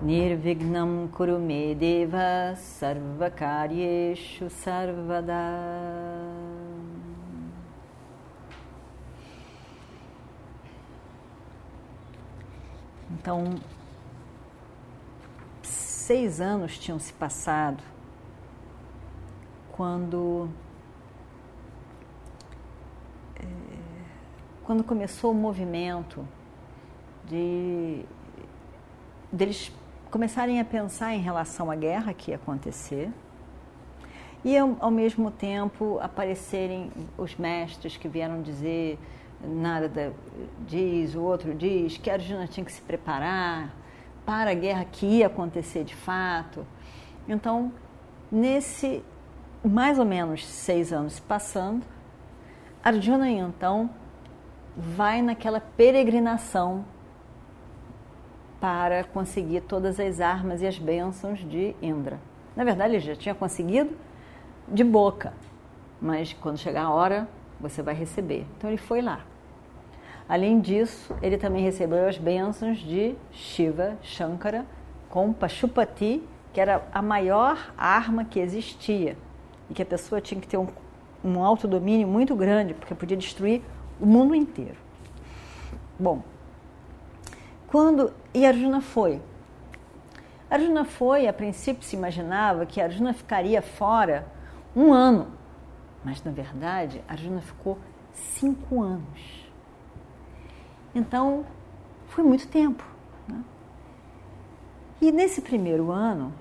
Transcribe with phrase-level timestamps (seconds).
[0.00, 5.34] Nirvignam Kurumedeva Sarvakaryeshu Sarvada.
[13.10, 13.54] Então,
[15.62, 17.82] seis anos tinham se passado
[19.70, 20.48] quando
[23.36, 23.46] é,
[24.64, 26.26] quando começou o movimento
[27.24, 28.04] de
[29.32, 29.72] deles
[30.12, 33.10] começarem a pensar em relação à guerra que ia acontecer
[34.44, 38.98] e ao, mesmo tempo aparecerem os mestres que vieram dizer
[39.42, 40.12] nada
[40.68, 43.74] diz, o outro diz, que a Arjuna tinha que se preparar
[44.26, 46.66] para a guerra que ia acontecer de fato.
[47.26, 47.72] Então,
[48.30, 49.02] nesse
[49.64, 51.86] mais ou menos seis anos passando,
[52.84, 53.88] Arjuna então
[54.76, 56.84] vai naquela peregrinação
[58.62, 62.20] para conseguir todas as armas e as bênçãos de Indra.
[62.54, 63.90] Na verdade, ele já tinha conseguido
[64.68, 65.34] de boca,
[66.00, 67.26] mas quando chegar a hora,
[67.58, 68.46] você vai receber.
[68.56, 69.22] Então ele foi lá.
[70.28, 74.64] Além disso, ele também recebeu as bênçãos de Shiva, Shankara,
[75.10, 79.16] com Pashupati, que era a maior arma que existia
[79.68, 80.68] e que a pessoa tinha que ter um,
[81.24, 83.60] um autodomínio muito grande, porque podia destruir
[84.00, 84.76] o mundo inteiro.
[85.98, 86.22] Bom,
[87.72, 88.12] quando.
[88.34, 89.20] E Arjuna foi.
[90.50, 94.30] Arjuna foi, a princípio se imaginava que Arjuna ficaria fora
[94.76, 95.28] um ano,
[96.04, 97.78] mas na verdade Arjuna ficou
[98.12, 99.50] cinco anos.
[100.94, 101.46] Então,
[102.08, 102.84] foi muito tempo.
[103.26, 103.42] Né?
[105.00, 106.34] E nesse primeiro ano,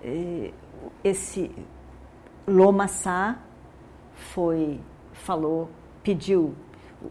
[0.00, 0.52] eh,
[1.02, 1.50] esse
[2.46, 3.38] Lomassá
[4.14, 4.80] foi,
[5.12, 5.68] falou,
[6.04, 6.54] pediu,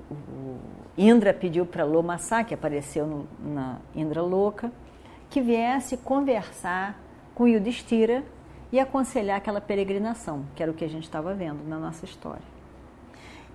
[0.09, 4.71] o Indra pediu para Lomassá, que apareceu no, na Indra Louca,
[5.29, 6.99] que viesse conversar
[7.35, 8.23] com Yudhishthira
[8.71, 12.41] e aconselhar aquela peregrinação, que era o que a gente estava vendo na nossa história.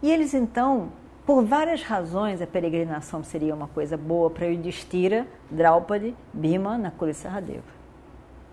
[0.03, 0.91] E eles então
[1.25, 7.15] por várias razões, a peregrinação seria uma coisa boa para Yudhishthira, Draupadi, Bhima, Nakula e
[7.15, 7.63] Saradeva.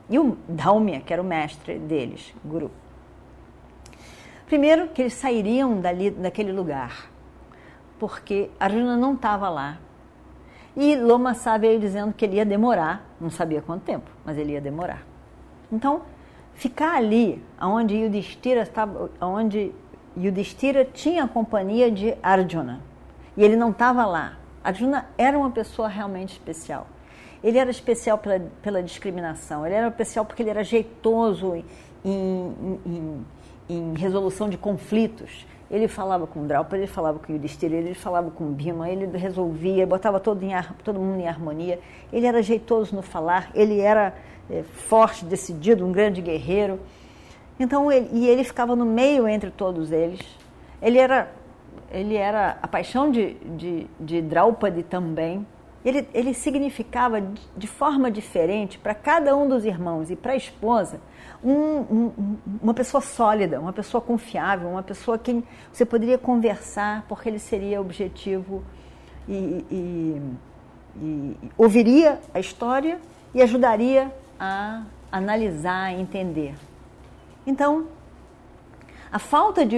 [0.07, 2.69] E o Dhaumya, que era o mestre deles, Guru.
[4.45, 7.09] Primeiro, que eles sairiam dali, daquele lugar,
[7.99, 9.77] porque Arjuna não estava lá.
[10.75, 14.61] E Lomassa veio dizendo que ele ia demorar, não sabia quanto tempo, mas ele ia
[14.61, 15.03] demorar.
[15.71, 16.03] Então,
[16.55, 19.71] ficar ali, onde Yudhishthira estava, onde
[20.17, 22.81] Yudhishthira tinha a companhia de Arjuna
[23.35, 24.37] e ele não estava lá.
[24.63, 26.87] Arjuna era uma pessoa realmente especial.
[27.43, 31.65] Ele era especial pela, pela discriminação, ele era especial porque ele era jeitoso em,
[32.03, 33.25] em, em,
[33.69, 35.45] em resolução de conflitos.
[35.69, 40.19] Ele falava com Draupadi, ele falava com Yudhishthira, ele falava com Bhima, ele resolvia, botava
[40.19, 40.51] todo, em,
[40.83, 41.79] todo mundo em harmonia.
[42.11, 44.15] Ele era jeitoso no falar, ele era
[44.49, 46.79] é, forte, decidido, um grande guerreiro.
[47.59, 50.21] Então, ele, e ele ficava no meio entre todos eles.
[50.81, 51.31] Ele era,
[51.91, 55.45] ele era a paixão de, de, de Draupadi também.
[55.83, 57.23] Ele, ele significava
[57.55, 60.99] de forma diferente para cada um dos irmãos e para a esposa
[61.43, 67.29] um, um, uma pessoa sólida, uma pessoa confiável, uma pessoa que você poderia conversar porque
[67.29, 68.61] ele seria objetivo
[69.27, 70.21] e, e,
[71.01, 72.99] e ouviria a história
[73.33, 76.55] e ajudaria a analisar, entender.
[77.47, 77.87] Então,
[79.11, 79.77] a falta de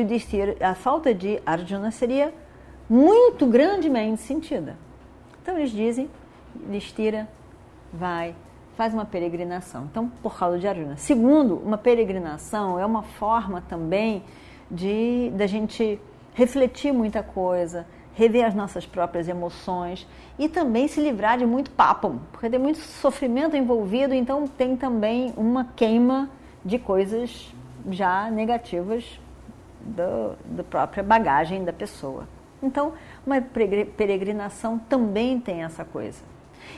[0.61, 2.33] a falta de Arjuna seria
[2.89, 4.75] muito grandemente sentida.
[5.41, 6.09] Então eles dizem,
[6.55, 7.27] Yudhishthira
[7.91, 8.35] vai,
[8.75, 9.87] faz uma peregrinação.
[9.89, 10.97] Então, por causa de Arjuna.
[10.97, 14.23] Segundo, uma peregrinação é uma forma também
[14.69, 15.99] de da gente
[16.33, 20.07] refletir muita coisa, rever as nossas próprias emoções
[20.37, 25.33] e também se livrar de muito papo, porque tem muito sofrimento envolvido, então tem também
[25.35, 26.29] uma queima
[26.63, 27.53] de coisas
[27.89, 29.19] já negativas
[29.81, 32.27] do, da própria bagagem da pessoa.
[32.61, 32.93] Então,
[33.25, 36.21] uma peregrinação também tem essa coisa.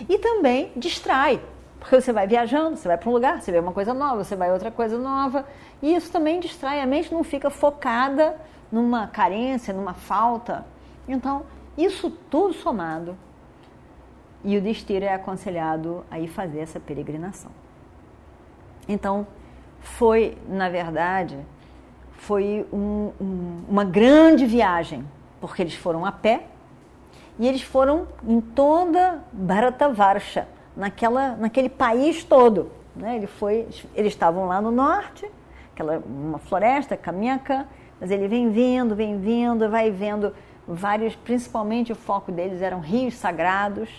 [0.08, 1.42] E também distrai,
[1.80, 4.36] porque você vai viajando, você vai para um lugar, você vê uma coisa nova, você
[4.36, 5.46] vai outra coisa nova,
[5.82, 8.38] e isso também distrai, a mente não fica focada
[8.72, 10.66] numa carência, numa falta.
[11.08, 11.46] Então,
[11.78, 13.18] isso tudo somado,
[14.44, 17.52] e o destino é aconselhado a ir fazer essa peregrinação.
[18.88, 19.26] Então,
[19.80, 21.38] foi, na verdade,
[22.12, 25.06] foi um, um, uma grande viagem,
[25.44, 26.46] porque eles foram a pé
[27.38, 32.72] e eles foram em toda Bharatavarsha, naquela, naquele país todo.
[32.96, 33.18] Né?
[33.18, 35.30] Ele foi, eles estavam lá no norte,
[35.74, 37.68] aquela uma floresta, Kamyaka,
[38.00, 40.34] mas ele vem vindo, vem vindo, vai vendo
[40.66, 43.90] vários, principalmente o foco deles eram rios sagrados.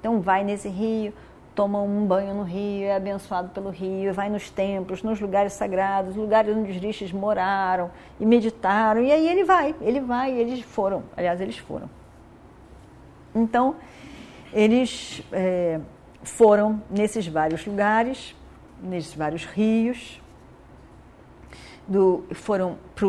[0.00, 1.14] Então vai nesse rio,
[1.60, 6.16] toma um banho no rio, é abençoado pelo rio, vai nos templos, nos lugares sagrados,
[6.16, 9.02] lugares onde os rishis moraram e meditaram.
[9.02, 11.02] E aí ele vai, ele vai, eles foram.
[11.14, 11.90] Aliás, eles foram.
[13.34, 13.76] Então,
[14.54, 15.78] eles é,
[16.22, 18.34] foram nesses vários lugares,
[18.82, 20.18] nesses vários rios,
[21.86, 23.06] do, foram para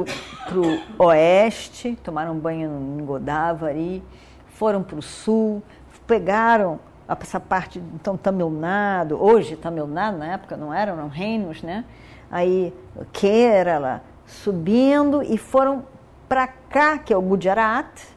[0.59, 4.03] o oeste, tomaram banho em Godavari,
[4.49, 5.63] foram para o sul,
[6.05, 6.81] pegaram
[7.19, 11.83] essa parte, então, Tamil Nadu, hoje Tamil Nadu, na época não eram, eram reinos, né?
[12.29, 12.73] Aí
[13.11, 15.85] Kerala, subindo e foram
[16.29, 18.07] para cá, que é o Gujarat,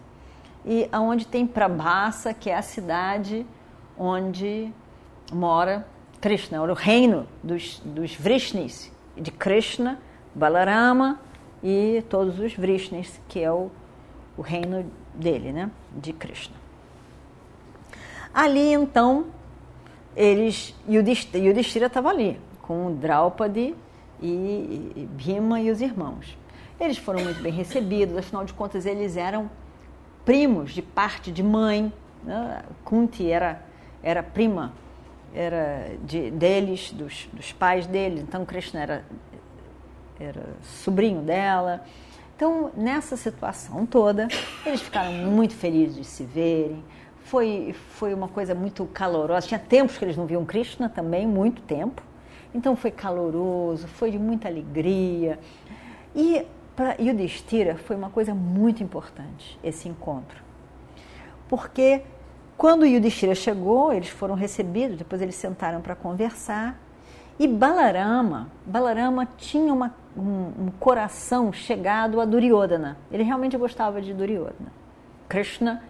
[0.64, 3.44] e aonde tem Prabhasa, que é a cidade
[3.99, 4.73] onde
[5.32, 5.87] mora
[6.20, 9.99] Krishna, o reino dos, dos Vrishnis, de Krishna,
[10.35, 11.20] Balarama
[11.62, 13.70] e todos os Vrishnis, que é o,
[14.37, 16.63] o reino dele, né, de Krishna.
[18.35, 19.27] Ali então,
[20.17, 23.75] eles, Yudhishthira estava ali, com Draupadi
[24.21, 26.37] e, e Bhima e os irmãos.
[26.81, 29.49] Eles foram muito bem recebidos, afinal de contas eles eram
[30.25, 31.93] primos de parte de mãe.
[32.25, 32.63] Né?
[32.85, 33.65] Kunti era,
[34.03, 34.73] era prima
[35.35, 39.05] era de, deles, dos, dos pais deles, então Krishna era,
[40.19, 41.85] era sobrinho dela.
[42.37, 44.29] Então, nessa situação toda,
[44.65, 46.83] eles ficaram muito felizes de se verem.
[47.25, 49.47] Foi, foi uma coisa muito calorosa.
[49.49, 52.03] Tinha tempos que eles não viam Krishna também, muito tempo.
[52.55, 55.38] Então foi caloroso, foi de muita alegria.
[56.15, 60.43] E para Yudhishthira foi uma coisa muito importante esse encontro.
[61.49, 62.03] Porque
[62.56, 66.79] quando Yudhishthira chegou, eles foram recebidos, depois eles sentaram para conversar.
[67.38, 72.97] E Balarama, Balarama tinha uma, um, um, coração chegado a Duryodhana.
[73.11, 74.73] Ele realmente gostava de Duryodhana.
[75.29, 75.82] Krishna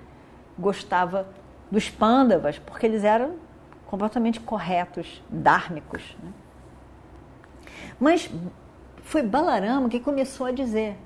[0.58, 1.26] gostava
[1.70, 3.34] dos Pandavas, porque eles eram
[3.86, 6.16] completamente corretos, dármicos.
[6.22, 6.32] Né?
[7.98, 8.30] Mas
[9.02, 10.96] foi Balarama que começou a dizer: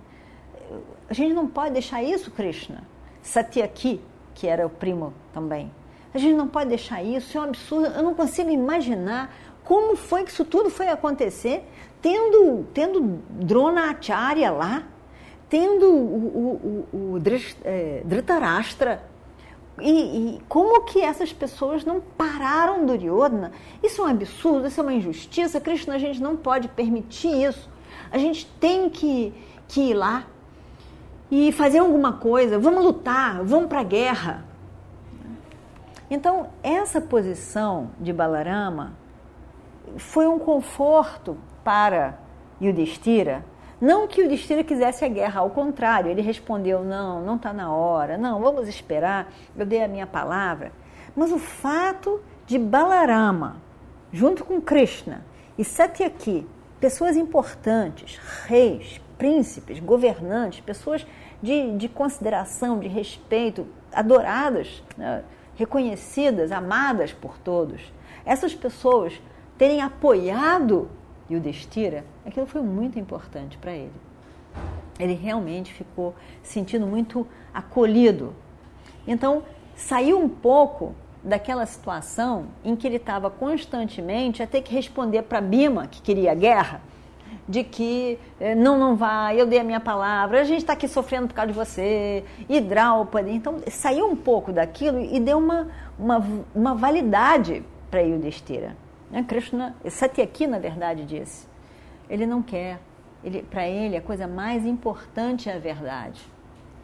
[1.08, 2.82] a gente não pode deixar isso, Krishna.
[3.22, 4.00] Satyaki,
[4.34, 5.70] que era o primo também.
[6.14, 7.86] A gente não pode deixar isso, é um absurdo.
[7.86, 9.34] Eu não consigo imaginar
[9.64, 11.62] como foi que isso tudo foi acontecer,
[12.00, 14.84] tendo, tendo Drona Acharya lá,
[15.48, 17.18] tendo o, o, o, o
[18.04, 19.02] Dhritarashtra.
[19.80, 23.52] E, e, como que essas pessoas não pararam Duryodhana?
[23.82, 25.60] Isso é um absurdo, isso é uma injustiça.
[25.60, 27.68] Krishna, a gente não pode permitir isso.
[28.10, 29.32] A gente tem que,
[29.66, 30.26] que ir lá
[31.30, 32.58] e fazer alguma coisa.
[32.58, 34.44] Vamos lutar, vamos para a guerra.
[36.10, 38.94] Então, essa posição de Balarama
[39.98, 42.18] foi um conforto para
[42.60, 43.44] Yudhishthira.
[43.80, 48.18] Não que Yudhishthira quisesse a guerra, ao contrário, ele respondeu: não, não está na hora,
[48.18, 50.72] não, vamos esperar, eu dei a minha palavra.
[51.14, 53.56] Mas o fato de Balarama,
[54.12, 55.24] junto com Krishna
[55.56, 56.46] e Satyaki,
[56.80, 61.06] pessoas importantes, reis, príncipes, governantes, pessoas
[61.42, 65.24] de, de consideração, de respeito, adoradas, né,
[65.56, 67.92] reconhecidas, amadas por todos.
[68.24, 69.20] Essas pessoas
[69.56, 70.88] terem apoiado
[71.30, 73.92] Yudhishthira, aquilo foi muito importante para ele.
[74.98, 78.34] Ele realmente ficou sentindo muito acolhido.
[79.06, 79.42] Então,
[79.76, 85.40] saiu um pouco daquela situação em que ele estava constantemente a ter que responder para
[85.40, 86.80] Bima, que queria guerra,
[87.48, 90.86] de que eh, não, não vai, eu dei a minha palavra, a gente está aqui
[90.86, 93.30] sofrendo por causa de você, e Draupadi.
[93.30, 95.68] Então, saiu um pouco daquilo e deu uma,
[95.98, 98.76] uma, uma validade para Yudhishthira.
[99.10, 99.24] Né?
[99.26, 101.46] Krishna, Satyaki, na verdade, disse,
[102.08, 102.80] ele não quer,
[103.22, 106.20] ele, para ele a coisa mais importante é a verdade.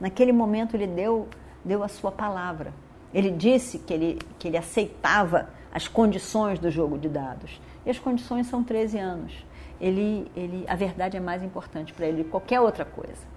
[0.00, 1.28] Naquele momento ele deu,
[1.64, 2.72] deu a sua palavra.
[3.12, 7.60] Ele disse que ele, que ele aceitava as condições do jogo de dados.
[7.86, 9.46] E as condições são 13 anos.
[9.80, 13.34] Ele, ele, a verdade é mais importante para ele do que qualquer outra coisa.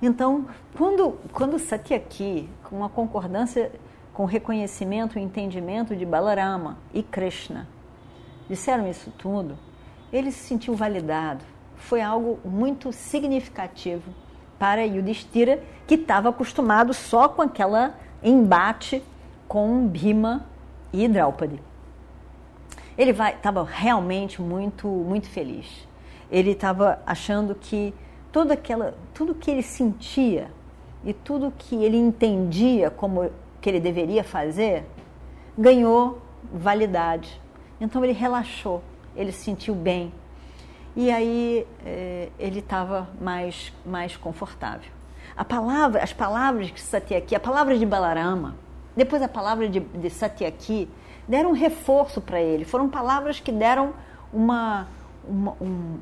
[0.00, 0.46] Então,
[0.76, 3.70] quando, quando Satyaki, com a concordância,
[4.12, 7.68] com reconhecimento e entendimento de Balarama e Krishna,
[8.48, 9.58] disseram isso tudo,
[10.12, 11.44] ele se sentiu validado.
[11.76, 14.12] Foi algo muito significativo
[14.58, 19.02] para Yudhishthira, que estava acostumado só com aquela embate
[19.48, 20.46] com Bhima
[20.92, 21.60] e Draupadi.
[22.96, 25.88] Ele estava realmente muito, muito feliz.
[26.30, 27.92] Ele estava achando que
[28.30, 30.50] toda aquela, tudo que ele sentia
[31.04, 33.30] e tudo que ele entendia como
[33.62, 34.84] que ele deveria fazer
[35.56, 36.20] ganhou
[36.52, 37.40] validade.
[37.80, 38.82] Então ele relaxou,
[39.16, 40.12] ele se sentiu bem
[40.94, 44.90] e aí eh, ele estava mais mais confortável.
[45.34, 48.56] A palavra, as palavras de Satyaki, a palavra de Balarama,
[48.94, 50.88] depois a palavra de, de Satyaki,
[51.26, 52.64] deram um reforço para ele.
[52.64, 53.94] Foram palavras que deram
[54.32, 54.88] uma,
[55.26, 55.98] uma, um,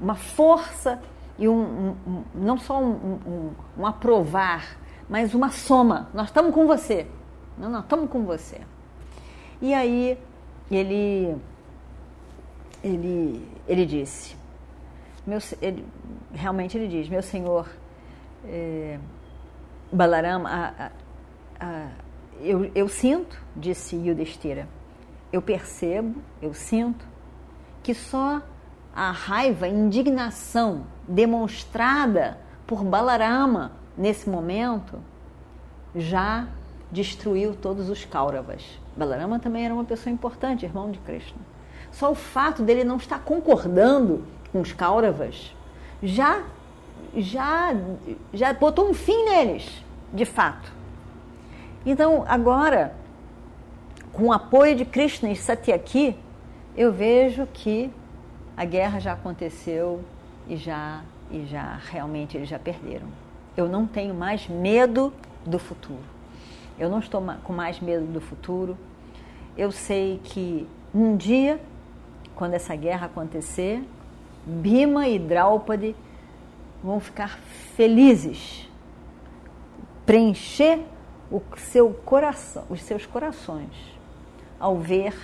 [0.00, 1.00] uma força
[1.38, 4.76] e um, um não só um, um, aprovar,
[5.08, 6.08] mas uma soma.
[6.14, 7.06] Nós estamos com você.
[7.58, 8.60] Não, nós estamos com você.
[9.60, 10.18] E aí
[10.70, 11.36] ele,
[12.82, 14.36] ele, ele disse,
[15.26, 15.84] meu, ele,
[16.32, 17.68] realmente ele diz, meu senhor
[18.44, 18.98] é,
[19.92, 20.90] Balarama, a, a,
[21.60, 21.88] a,
[22.40, 24.66] eu, eu sinto, disse Yudhishthira,
[25.32, 27.06] eu percebo, eu sinto,
[27.82, 28.42] que só
[28.94, 34.98] a raiva, indignação demonstrada por Balarama nesse momento
[35.94, 36.46] já
[36.90, 38.62] destruiu todos os Kauravas.
[38.96, 41.40] Balarama também era uma pessoa importante, irmão de Krishna.
[41.90, 45.54] Só o fato dele não estar concordando com os Kauravas
[46.02, 46.42] já
[47.16, 47.74] já
[48.32, 49.82] já botou um fim neles,
[50.12, 50.72] de fato.
[51.84, 52.94] Então, agora,
[54.12, 56.16] com o apoio de Krishna e Satyaki,
[56.76, 57.90] eu vejo que
[58.56, 60.00] a guerra já aconteceu
[60.48, 63.08] e já e já realmente eles já perderam.
[63.56, 65.12] Eu não tenho mais medo
[65.44, 66.02] do futuro.
[66.78, 68.76] Eu não estou com mais medo do futuro.
[69.56, 71.60] Eu sei que um dia,
[72.34, 73.82] quando essa guerra acontecer,
[74.44, 75.94] Bima e Draupadi
[76.82, 77.38] vão ficar
[77.76, 78.68] felizes,
[80.04, 80.80] preencher
[81.30, 83.70] o seu coração, os seus corações
[84.58, 85.14] ao ver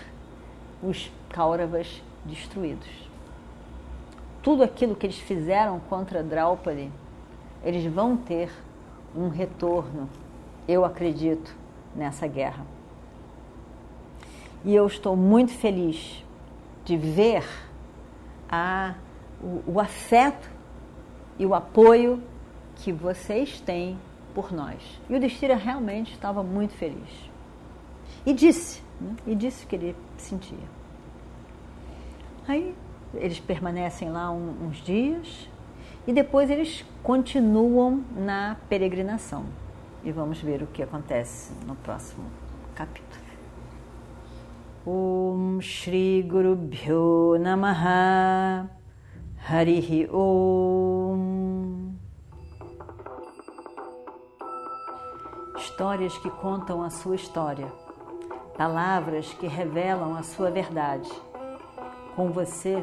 [0.82, 2.88] os Kauravas destruídos.
[4.42, 6.90] Tudo aquilo que eles fizeram contra Draupadi,
[7.62, 8.50] eles vão ter
[9.14, 10.08] um retorno,
[10.66, 11.54] eu acredito,
[11.94, 12.64] nessa guerra.
[14.64, 16.24] E eu estou muito feliz
[16.84, 17.44] de ver
[18.48, 18.94] a,
[19.42, 20.50] o, o afeto
[21.38, 22.22] e o apoio
[22.76, 23.98] que vocês têm
[24.34, 25.00] por nós.
[25.08, 27.30] E o Destira realmente estava muito feliz.
[28.24, 29.14] E disse, né?
[29.26, 30.58] e disse que ele sentia.
[32.46, 32.74] Aí
[33.14, 35.48] eles permanecem lá um, uns dias
[36.08, 39.44] e depois eles continuam na peregrinação.
[40.02, 42.24] E vamos ver o que acontece no próximo
[42.74, 43.22] capítulo.
[44.86, 48.70] Om Shri Guru Bhyo Namaha
[49.46, 51.92] Harihi Om
[55.58, 57.70] Histórias que contam a sua história,
[58.56, 61.10] palavras que revelam a sua verdade.
[62.16, 62.82] Com você,